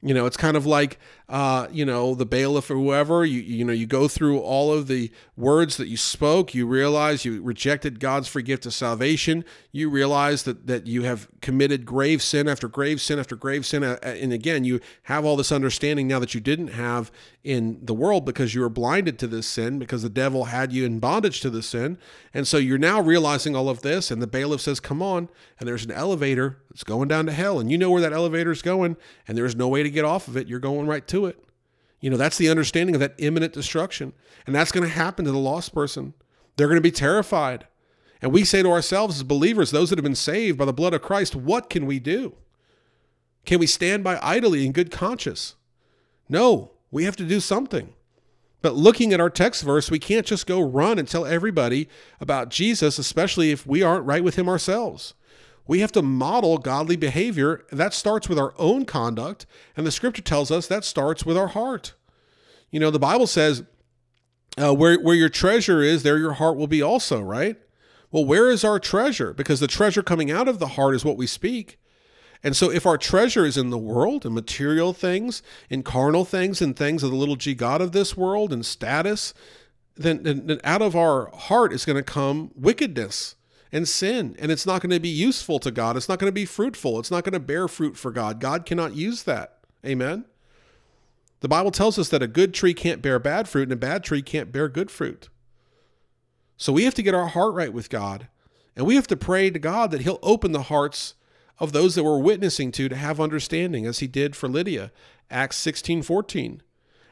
you 0.00 0.14
know, 0.14 0.26
it's 0.26 0.36
kind 0.36 0.56
of 0.56 0.64
like, 0.64 0.98
uh, 1.28 1.66
you 1.72 1.84
know, 1.84 2.14
the 2.14 2.24
bailiff 2.24 2.70
or 2.70 2.74
whoever. 2.74 3.24
You 3.24 3.40
you 3.40 3.64
know, 3.64 3.72
you 3.72 3.86
go 3.86 4.06
through 4.06 4.38
all 4.38 4.72
of 4.72 4.86
the 4.86 5.10
words 5.36 5.76
that 5.76 5.88
you 5.88 5.96
spoke. 5.96 6.54
You 6.54 6.66
realize 6.66 7.24
you 7.24 7.42
rejected 7.42 7.98
God's 7.98 8.28
free 8.28 8.44
gift 8.44 8.64
of 8.64 8.74
salvation. 8.74 9.44
You 9.72 9.90
realize 9.90 10.44
that 10.44 10.68
that 10.68 10.86
you 10.86 11.02
have 11.02 11.28
committed 11.48 11.86
grave 11.86 12.22
sin 12.22 12.46
after 12.46 12.68
grave 12.68 13.00
sin 13.00 13.18
after 13.18 13.34
grave 13.34 13.64
sin. 13.64 13.82
Uh, 13.82 13.96
and 14.02 14.34
again, 14.34 14.64
you 14.64 14.78
have 15.04 15.24
all 15.24 15.34
this 15.34 15.50
understanding 15.50 16.06
now 16.06 16.18
that 16.18 16.34
you 16.34 16.42
didn't 16.42 16.68
have 16.68 17.10
in 17.42 17.78
the 17.82 17.94
world 17.94 18.26
because 18.26 18.54
you 18.54 18.60
were 18.60 18.68
blinded 18.68 19.18
to 19.18 19.26
this 19.26 19.46
sin 19.46 19.78
because 19.78 20.02
the 20.02 20.10
devil 20.10 20.44
had 20.44 20.74
you 20.74 20.84
in 20.84 20.98
bondage 20.98 21.40
to 21.40 21.48
the 21.48 21.62
sin. 21.62 21.96
And 22.34 22.46
so 22.46 22.58
you're 22.58 22.76
now 22.76 23.00
realizing 23.00 23.56
all 23.56 23.70
of 23.70 23.80
this. 23.80 24.10
And 24.10 24.20
the 24.20 24.26
bailiff 24.26 24.60
says, 24.60 24.78
"Come 24.78 25.00
on!" 25.00 25.30
And 25.58 25.66
there's 25.66 25.86
an 25.86 25.90
elevator 25.90 26.58
that's 26.68 26.84
going 26.84 27.08
down 27.08 27.24
to 27.24 27.32
hell, 27.32 27.58
and 27.58 27.72
you 27.72 27.78
know 27.78 27.90
where 27.90 28.02
that 28.02 28.12
elevator 28.12 28.50
is 28.50 28.60
going, 28.60 28.98
and 29.26 29.38
there 29.38 29.46
is 29.46 29.56
no 29.56 29.68
way 29.68 29.82
to 29.82 29.88
get 29.88 30.04
off 30.04 30.28
of 30.28 30.36
it, 30.36 30.48
you're 30.48 30.58
going 30.58 30.86
right 30.86 31.08
to 31.08 31.24
it. 31.24 31.42
You 32.02 32.10
know, 32.10 32.18
that's 32.18 32.36
the 32.36 32.50
understanding 32.50 32.94
of 32.94 33.00
that 33.00 33.14
imminent 33.16 33.54
destruction. 33.54 34.12
And 34.46 34.54
that's 34.54 34.70
going 34.70 34.86
to 34.86 34.94
happen 34.94 35.24
to 35.24 35.32
the 35.32 35.38
lost 35.38 35.72
person. 35.72 36.12
They're 36.56 36.68
going 36.68 36.76
to 36.76 36.82
be 36.82 36.90
terrified. 36.90 37.66
And 38.20 38.32
we 38.32 38.44
say 38.44 38.62
to 38.62 38.70
ourselves 38.70 39.16
as 39.16 39.22
believers, 39.22 39.70
those 39.70 39.90
that 39.90 39.98
have 39.98 40.04
been 40.04 40.14
saved 40.14 40.58
by 40.58 40.64
the 40.64 40.72
blood 40.72 40.94
of 40.94 41.02
Christ, 41.02 41.36
what 41.36 41.70
can 41.70 41.86
we 41.86 41.98
do? 41.98 42.34
Can 43.44 43.58
we 43.60 43.66
stand 43.66 44.04
by 44.04 44.18
idly 44.22 44.66
in 44.66 44.72
good 44.72 44.90
conscience? 44.90 45.54
No, 46.28 46.72
we 46.90 47.04
have 47.04 47.16
to 47.16 47.24
do 47.24 47.40
something. 47.40 47.94
But 48.60 48.74
looking 48.74 49.12
at 49.12 49.20
our 49.20 49.30
text 49.30 49.62
verse, 49.62 49.90
we 49.90 50.00
can't 50.00 50.26
just 50.26 50.46
go 50.46 50.60
run 50.60 50.98
and 50.98 51.06
tell 51.06 51.24
everybody 51.24 51.88
about 52.20 52.48
Jesus, 52.48 52.98
especially 52.98 53.50
if 53.52 53.66
we 53.66 53.82
aren't 53.82 54.04
right 54.04 54.24
with 54.24 54.34
him 54.34 54.48
ourselves. 54.48 55.14
We 55.66 55.80
have 55.80 55.92
to 55.92 56.02
model 56.02 56.58
godly 56.58 56.96
behavior. 56.96 57.64
That 57.70 57.94
starts 57.94 58.28
with 58.28 58.38
our 58.38 58.54
own 58.58 58.84
conduct. 58.84 59.46
And 59.76 59.86
the 59.86 59.92
scripture 59.92 60.22
tells 60.22 60.50
us 60.50 60.66
that 60.66 60.84
starts 60.84 61.24
with 61.24 61.36
our 61.36 61.48
heart. 61.48 61.94
You 62.70 62.80
know, 62.80 62.90
the 62.90 62.98
Bible 62.98 63.26
says, 63.26 63.62
uh, 64.56 64.74
where, 64.74 64.98
where 64.98 65.14
your 65.14 65.28
treasure 65.28 65.82
is, 65.82 66.02
there 66.02 66.18
your 66.18 66.32
heart 66.32 66.56
will 66.56 66.66
be 66.66 66.82
also, 66.82 67.20
right? 67.20 67.56
Well, 68.10 68.24
where 68.24 68.50
is 68.50 68.64
our 68.64 68.78
treasure? 68.78 69.32
Because 69.34 69.60
the 69.60 69.66
treasure 69.66 70.02
coming 70.02 70.30
out 70.30 70.48
of 70.48 70.58
the 70.58 70.68
heart 70.68 70.94
is 70.94 71.04
what 71.04 71.16
we 71.16 71.26
speak. 71.26 71.78
And 72.42 72.56
so, 72.56 72.70
if 72.70 72.86
our 72.86 72.96
treasure 72.96 73.44
is 73.44 73.56
in 73.56 73.70
the 73.70 73.78
world, 73.78 74.24
in 74.24 74.32
material 74.32 74.92
things, 74.92 75.42
in 75.68 75.82
carnal 75.82 76.24
things, 76.24 76.62
in 76.62 76.72
things 76.72 77.02
of 77.02 77.10
the 77.10 77.16
little 77.16 77.36
g 77.36 77.54
God 77.54 77.80
of 77.80 77.92
this 77.92 78.16
world, 78.16 78.52
and 78.52 78.64
status, 78.64 79.34
then, 79.96 80.22
then, 80.22 80.46
then 80.46 80.60
out 80.62 80.80
of 80.80 80.94
our 80.94 81.30
heart 81.34 81.72
is 81.72 81.84
going 81.84 81.96
to 81.96 82.02
come 82.02 82.52
wickedness 82.54 83.34
and 83.72 83.88
sin. 83.88 84.36
And 84.38 84.52
it's 84.52 84.64
not 84.64 84.80
going 84.80 84.92
to 84.92 85.00
be 85.00 85.08
useful 85.08 85.58
to 85.58 85.70
God. 85.70 85.96
It's 85.96 86.08
not 86.08 86.18
going 86.18 86.28
to 86.28 86.34
be 86.34 86.44
fruitful. 86.44 86.98
It's 87.00 87.10
not 87.10 87.24
going 87.24 87.32
to 87.32 87.40
bear 87.40 87.68
fruit 87.68 87.96
for 87.96 88.10
God. 88.10 88.40
God 88.40 88.64
cannot 88.64 88.94
use 88.94 89.24
that. 89.24 89.58
Amen. 89.84 90.24
The 91.40 91.48
Bible 91.48 91.70
tells 91.70 91.98
us 91.98 92.08
that 92.08 92.22
a 92.22 92.26
good 92.26 92.54
tree 92.54 92.74
can't 92.74 93.02
bear 93.02 93.18
bad 93.18 93.48
fruit 93.48 93.64
and 93.64 93.72
a 93.72 93.76
bad 93.76 94.02
tree 94.02 94.22
can't 94.22 94.50
bear 94.50 94.68
good 94.68 94.90
fruit. 94.90 95.28
So 96.58 96.72
we 96.72 96.84
have 96.84 96.94
to 96.94 97.02
get 97.02 97.14
our 97.14 97.28
heart 97.28 97.54
right 97.54 97.72
with 97.72 97.88
God. 97.88 98.28
And 98.76 98.84
we 98.84 98.96
have 98.96 99.06
to 99.06 99.16
pray 99.16 99.48
to 99.48 99.58
God 99.58 99.90
that 99.92 100.02
He'll 100.02 100.18
open 100.22 100.52
the 100.52 100.64
hearts 100.64 101.14
of 101.58 101.72
those 101.72 101.94
that 101.94 102.04
we're 102.04 102.18
witnessing 102.18 102.70
to 102.72 102.88
to 102.88 102.96
have 102.96 103.20
understanding, 103.20 103.86
as 103.86 104.00
He 104.00 104.06
did 104.06 104.36
for 104.36 104.48
Lydia, 104.48 104.92
Acts 105.30 105.56
16 105.56 106.02
14. 106.02 106.62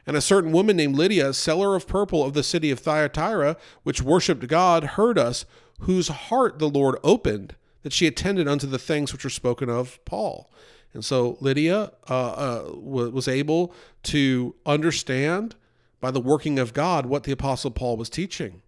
And 0.05 0.15
a 0.15 0.21
certain 0.21 0.51
woman 0.51 0.77
named 0.77 0.95
Lydia, 0.95 1.33
seller 1.33 1.75
of 1.75 1.87
purple 1.87 2.23
of 2.23 2.33
the 2.33 2.43
city 2.43 2.71
of 2.71 2.79
Thyatira, 2.79 3.57
which 3.83 4.01
worshipped 4.01 4.47
God, 4.47 4.83
heard 4.83 5.17
us, 5.17 5.45
whose 5.81 6.07
heart 6.07 6.59
the 6.59 6.69
Lord 6.69 6.97
opened, 7.03 7.55
that 7.83 7.91
she 7.93 8.07
attended 8.07 8.47
unto 8.47 8.67
the 8.67 8.79
things 8.79 9.11
which 9.11 9.23
were 9.23 9.29
spoken 9.29 9.69
of 9.69 10.03
Paul. 10.05 10.49
And 10.93 11.03
so 11.03 11.37
Lydia 11.41 11.91
uh, 12.09 12.13
uh, 12.13 12.71
was 12.73 13.27
able 13.27 13.73
to 14.03 14.55
understand 14.65 15.55
by 15.99 16.11
the 16.11 16.21
working 16.21 16.57
of 16.59 16.73
God 16.73 17.05
what 17.05 17.23
the 17.23 17.31
Apostle 17.33 17.71
Paul 17.71 17.97
was 17.97 18.09
teaching. 18.09 18.61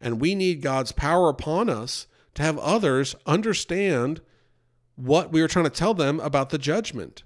And 0.00 0.20
we 0.20 0.34
need 0.34 0.62
God's 0.62 0.92
power 0.92 1.28
upon 1.28 1.68
us 1.68 2.06
to 2.34 2.42
have 2.42 2.58
others 2.58 3.16
understand 3.26 4.20
what 4.96 5.32
we 5.32 5.40
are 5.40 5.48
trying 5.48 5.64
to 5.64 5.70
tell 5.70 5.94
them 5.94 6.20
about 6.20 6.50
the 6.50 6.58
judgment, 6.58 7.22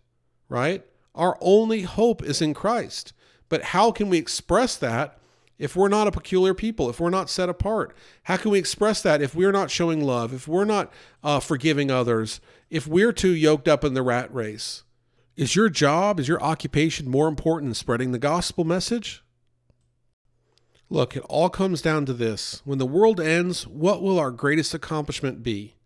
right? 0.49 0.85
Our 1.15 1.37
only 1.41 1.83
hope 1.83 2.23
is 2.23 2.41
in 2.41 2.55
Christ. 2.55 3.13
But 3.49 3.63
how 3.63 3.93
can 3.93 4.09
we 4.09 4.19
express 4.19 4.77
that 4.77 5.19
if 5.59 5.77
we're 5.77 5.89
not 5.89 6.07
a 6.07 6.13
peculiar 6.13 6.55
people, 6.55 6.89
if 6.89 6.99
we're 6.99 7.11
not 7.11 7.31
set 7.31 7.49
apart? 7.49 7.95
How 8.25 8.37
can 8.37 8.51
we 8.51 8.59
express 8.59 9.03
that 9.03 9.23
if 9.23 9.35
we're 9.35 9.53
not 9.53 9.71
showing 9.71 10.03
love, 10.03 10.33
if 10.33 10.49
we're 10.49 10.65
not 10.65 10.93
uh, 11.23 11.41
forgiving 11.41 11.91
others, 11.91 12.41
if 12.71 12.87
we're 12.87 13.13
too 13.13 13.35
yoked 13.35 13.69
up 13.69 13.85
in 13.85 13.95
the 13.95 14.03
rat 14.03 14.33
race? 14.35 14.83
Is 15.37 15.57
your 15.57 15.69
job, 15.69 16.21
is 16.21 16.29
your 16.29 16.43
occupation 16.43 17.11
more 17.11 17.29
important 17.29 17.71
than 17.71 17.75
spreading 17.75 18.13
the 18.13 18.19
gospel 18.19 18.65
message? 18.65 19.23
Look, 20.93 21.17
it 21.17 21.25
all 21.27 21.49
comes 21.49 21.81
down 21.81 22.05
to 22.05 22.13
this. 22.13 22.61
When 22.67 22.77
the 22.77 22.85
world 22.85 23.19
ends, 23.19 23.67
what 23.67 24.03
will 24.03 24.19
our 24.19 24.31
greatest 24.31 24.75
accomplishment 24.75 25.43
be? 25.43 25.77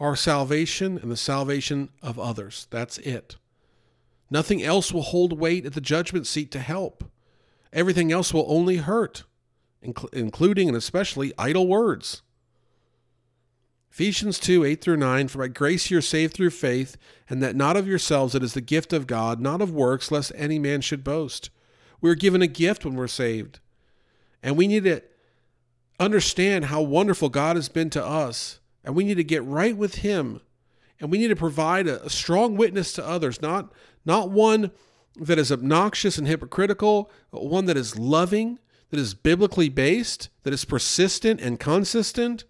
Our 0.00 0.16
salvation 0.16 0.98
and 0.98 1.12
the 1.12 1.16
salvation 1.16 1.90
of 2.02 2.18
others. 2.18 2.66
That's 2.68 2.98
it. 2.98 3.36
Nothing 4.32 4.60
else 4.60 4.92
will 4.92 5.02
hold 5.02 5.38
weight 5.38 5.64
at 5.64 5.74
the 5.74 5.80
judgment 5.80 6.26
seat 6.26 6.50
to 6.50 6.58
help. 6.58 7.04
Everything 7.72 8.10
else 8.10 8.34
will 8.34 8.44
only 8.48 8.78
hurt, 8.78 9.22
including 9.80 10.66
and 10.66 10.76
especially 10.76 11.32
idle 11.38 11.68
words. 11.68 12.22
Ephesians 13.92 14.40
2 14.40 14.64
8 14.64 14.80
through 14.80 14.96
9 14.96 15.28
For 15.28 15.38
by 15.38 15.46
grace 15.46 15.88
you're 15.88 16.00
saved 16.00 16.34
through 16.34 16.50
faith, 16.50 16.96
and 17.30 17.40
that 17.44 17.54
not 17.54 17.76
of 17.76 17.86
yourselves, 17.86 18.34
it 18.34 18.42
is 18.42 18.54
the 18.54 18.60
gift 18.60 18.92
of 18.92 19.06
God, 19.06 19.40
not 19.40 19.62
of 19.62 19.70
works, 19.70 20.10
lest 20.10 20.32
any 20.34 20.58
man 20.58 20.80
should 20.80 21.04
boast. 21.04 21.50
We 22.00 22.10
are 22.10 22.16
given 22.16 22.42
a 22.42 22.48
gift 22.48 22.84
when 22.84 22.96
we're 22.96 23.06
saved. 23.06 23.60
And 24.42 24.56
we 24.56 24.66
need 24.66 24.84
to 24.84 25.02
understand 26.00 26.66
how 26.66 26.82
wonderful 26.82 27.28
God 27.28 27.56
has 27.56 27.68
been 27.68 27.90
to 27.90 28.04
us. 28.04 28.60
And 28.84 28.94
we 28.94 29.04
need 29.04 29.16
to 29.16 29.24
get 29.24 29.44
right 29.44 29.76
with 29.76 29.96
Him. 29.96 30.40
And 31.00 31.10
we 31.10 31.18
need 31.18 31.28
to 31.28 31.36
provide 31.36 31.86
a, 31.86 32.04
a 32.04 32.10
strong 32.10 32.56
witness 32.56 32.92
to 32.94 33.06
others, 33.06 33.40
not 33.40 33.72
not 34.04 34.30
one 34.30 34.72
that 35.16 35.38
is 35.38 35.52
obnoxious 35.52 36.18
and 36.18 36.26
hypocritical, 36.26 37.10
but 37.30 37.44
one 37.44 37.66
that 37.66 37.76
is 37.76 37.98
loving, 37.98 38.58
that 38.90 38.98
is 38.98 39.14
biblically 39.14 39.68
based, 39.68 40.28
that 40.42 40.52
is 40.52 40.64
persistent 40.64 41.40
and 41.40 41.60
consistent, 41.60 42.44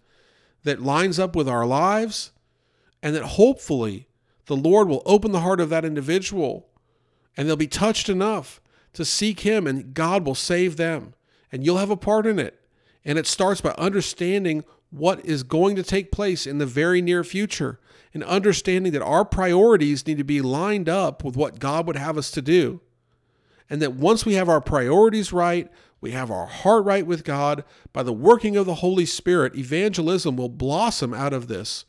that 0.63 0.81
lines 0.81 1.19
up 1.19 1.35
with 1.35 1.47
our 1.47 1.65
lives, 1.65 2.31
and 3.01 3.15
that 3.15 3.23
hopefully 3.23 4.07
the 4.45 4.55
Lord 4.55 4.87
will 4.87 5.03
open 5.05 5.31
the 5.31 5.41
heart 5.41 5.59
of 5.59 5.69
that 5.69 5.85
individual 5.85 6.67
and 7.35 7.47
they'll 7.47 7.55
be 7.55 7.67
touched 7.67 8.09
enough 8.09 8.61
to 8.93 9.03
seek 9.03 9.41
Him 9.41 9.67
and 9.67 9.93
God 9.93 10.25
will 10.25 10.35
save 10.35 10.77
them. 10.77 11.13
And 11.53 11.63
you'll 11.63 11.77
have 11.77 11.91
a 11.91 11.95
part 11.95 12.25
in 12.25 12.39
it. 12.39 12.59
And 13.05 13.19
it 13.19 13.27
starts 13.27 13.61
by 13.61 13.75
understanding 13.77 14.65
what 14.89 15.23
is 15.23 15.43
going 15.43 15.75
to 15.75 15.83
take 15.83 16.11
place 16.11 16.47
in 16.47 16.57
the 16.57 16.65
very 16.65 16.99
near 16.99 17.23
future 17.23 17.79
and 18.11 18.23
understanding 18.23 18.91
that 18.93 19.03
our 19.03 19.23
priorities 19.23 20.05
need 20.07 20.17
to 20.17 20.23
be 20.23 20.41
lined 20.41 20.89
up 20.89 21.23
with 21.23 21.37
what 21.37 21.59
God 21.59 21.85
would 21.85 21.95
have 21.95 22.17
us 22.17 22.31
to 22.31 22.41
do. 22.41 22.81
And 23.69 23.81
that 23.83 23.93
once 23.93 24.25
we 24.25 24.33
have 24.33 24.49
our 24.49 24.61
priorities 24.61 25.31
right, 25.31 25.69
we 26.01 26.11
have 26.11 26.31
our 26.31 26.47
heart 26.47 26.85
right 26.85 27.05
with 27.05 27.23
God, 27.23 27.63
by 27.93 28.01
the 28.03 28.11
working 28.11 28.57
of 28.57 28.65
the 28.65 28.75
Holy 28.75 29.05
Spirit, 29.05 29.55
evangelism 29.55 30.35
will 30.35 30.49
blossom 30.49 31.13
out 31.13 31.33
of 31.33 31.47
this. 31.47 31.85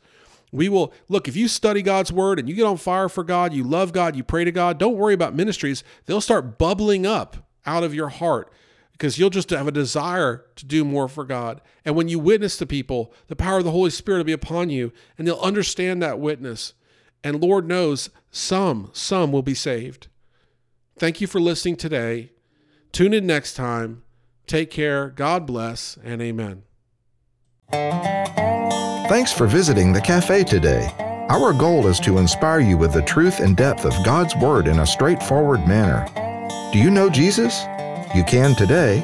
We 0.51 0.69
will 0.69 0.93
look, 1.09 1.27
if 1.27 1.35
you 1.35 1.47
study 1.47 1.81
God's 1.81 2.11
word 2.11 2.39
and 2.39 2.47
you 2.47 2.55
get 2.55 2.65
on 2.65 2.77
fire 2.77 3.09
for 3.09 3.23
God, 3.23 3.51
you 3.51 3.63
love 3.63 3.93
God, 3.93 4.15
you 4.15 4.23
pray 4.23 4.45
to 4.45 4.51
God, 4.51 4.77
don't 4.77 4.95
worry 4.95 5.15
about 5.15 5.35
ministries. 5.35 5.83
They'll 6.05 6.21
start 6.21 6.57
bubbling 6.57 7.05
up 7.05 7.37
out 7.65 7.83
of 7.83 7.95
your 7.95 8.09
heart 8.09 8.51
because 8.97 9.17
you'll 9.17 9.29
just 9.29 9.49
have 9.49 9.67
a 9.67 9.73
desire 9.73 10.45
to 10.55 10.65
do 10.65 10.85
more 10.85 11.09
for 11.09 11.25
God. 11.25 11.59
And 11.83 11.97
when 11.97 12.07
you 12.07 12.17
witness 12.17 12.55
to 12.57 12.65
people, 12.65 13.13
the 13.27 13.35
power 13.35 13.57
of 13.57 13.65
the 13.65 13.71
Holy 13.71 13.89
Spirit 13.89 14.19
will 14.19 14.25
be 14.25 14.31
upon 14.31 14.69
you 14.69 14.93
and 15.17 15.27
they'll 15.27 15.35
understand 15.39 16.01
that 16.01 16.17
witness. 16.17 16.73
And 17.21 17.41
Lord 17.41 17.67
knows 17.67 18.09
some, 18.31 18.89
some 18.93 19.33
will 19.33 19.41
be 19.41 19.53
saved. 19.53 20.07
Thank 20.97 21.19
you 21.19 21.27
for 21.27 21.41
listening 21.41 21.75
today. 21.75 22.31
Tune 22.93 23.13
in 23.13 23.27
next 23.27 23.55
time. 23.55 24.03
Take 24.47 24.71
care. 24.71 25.09
God 25.09 25.45
bless 25.45 25.97
and 26.01 26.21
amen. 26.21 26.63
Thanks 27.71 29.33
for 29.33 29.45
visiting 29.45 29.91
the 29.91 29.99
cafe 29.99 30.45
today. 30.45 30.89
Our 31.29 31.51
goal 31.51 31.87
is 31.87 31.99
to 32.01 32.17
inspire 32.17 32.61
you 32.61 32.77
with 32.77 32.93
the 32.93 33.01
truth 33.01 33.41
and 33.41 33.57
depth 33.57 33.83
of 33.83 34.05
God's 34.05 34.35
Word 34.37 34.67
in 34.67 34.79
a 34.79 34.85
straightforward 34.85 35.67
manner. 35.67 36.07
Do 36.71 36.79
you 36.79 36.89
know 36.89 37.09
Jesus? 37.09 37.65
You 38.13 38.23
can 38.23 38.55
today. 38.55 39.03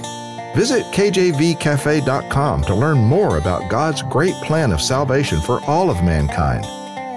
Visit 0.56 0.86
kjvcafe.com 0.88 2.64
to 2.64 2.76
learn 2.76 2.98
more 2.98 3.38
about 3.38 3.70
God's 3.70 4.02
great 4.02 4.36
plan 4.44 4.72
of 4.72 4.82
salvation 4.82 5.40
for 5.40 5.64
all 5.66 5.90
of 5.90 6.04
mankind. 6.04 6.66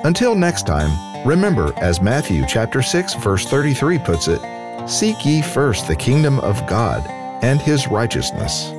Until 0.06 0.34
next 0.34 0.66
time, 0.66 1.26
remember 1.26 1.72
as 1.78 2.00
Matthew 2.00 2.44
chapter 2.46 2.82
6 2.82 3.14
verse 3.14 3.46
33 3.46 3.98
puts 3.98 4.28
it, 4.28 4.40
seek 4.88 5.24
ye 5.24 5.42
first 5.42 5.88
the 5.88 5.96
kingdom 5.96 6.38
of 6.40 6.66
God 6.66 7.06
and 7.42 7.60
his 7.60 7.88
righteousness. 7.88 8.73